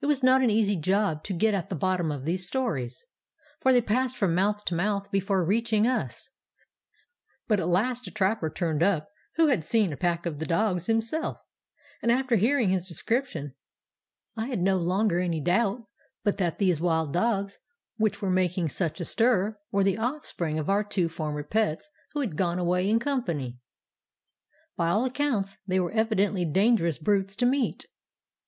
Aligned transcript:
"It 0.00 0.06
was 0.06 0.20
not 0.24 0.42
an 0.42 0.50
easy 0.50 0.74
job 0.74 1.22
to 1.22 1.32
get 1.32 1.54
at 1.54 1.68
the 1.68 1.76
bottom 1.76 2.10
of 2.10 2.24
these 2.24 2.44
stories, 2.44 3.04
for 3.60 3.72
they 3.72 3.80
passed 3.80 4.16
from 4.16 4.34
mouth 4.34 4.64
to 4.64 4.74
mouth 4.74 5.08
before 5.12 5.44
reaching 5.44 5.86
us; 5.86 6.28
but 7.46 7.60
at 7.60 7.68
last 7.68 8.04
a 8.08 8.10
trapper 8.10 8.50
turned 8.50 8.82
up 8.82 9.08
who 9.36 9.46
had 9.46 9.62
seen 9.62 9.92
a 9.92 9.96
pack 9.96 10.26
of 10.26 10.40
the 10.40 10.44
dogs 10.44 10.86
himself, 10.86 11.36
and 12.02 12.10
after 12.10 12.34
hearing 12.34 12.70
his 12.70 12.88
description 12.88 13.54
I 14.36 14.48
had 14.48 14.58
no 14.58 14.76
longer 14.76 15.20
any 15.20 15.40
doubt 15.40 15.84
but 16.24 16.36
that 16.38 16.58
these 16.58 16.80
wild 16.80 17.12
dogs 17.12 17.60
which 17.96 18.20
were 18.20 18.28
making 18.28 18.70
such 18.70 19.00
a 19.00 19.04
stir 19.04 19.56
were 19.70 19.84
the 19.84 19.98
offspring 19.98 20.58
of 20.58 20.68
our 20.68 20.82
two 20.82 21.08
former 21.08 21.44
pets 21.44 21.88
which 22.12 22.30
had 22.30 22.36
gone 22.36 22.58
away 22.58 22.90
in 22.90 22.98
company. 22.98 23.60
"By 24.76 24.88
all 24.88 25.04
accounts 25.04 25.58
they 25.64 25.78
were 25.78 25.92
evidently 25.92 26.44
dangerous 26.44 26.98
brutes 26.98 27.36
to 27.36 27.46
meet. 27.46 27.86